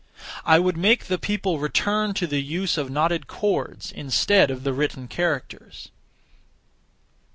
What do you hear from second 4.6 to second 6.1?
the written characters).